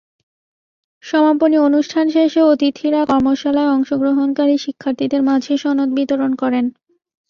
সমাপনী 1.03 1.57
অনুষ্ঠান 1.59 2.05
শেষে 2.09 2.41
অতিথিরা 2.51 3.01
কর্মশালায় 3.05 3.73
অংশগ্রহণকারী 3.75 4.55
শিক্ষার্থীদের 4.57 5.21
মাঝে 5.29 5.53
সনদ 5.57 5.89
বিতরণ 5.97 6.31
করেন। 6.35 6.65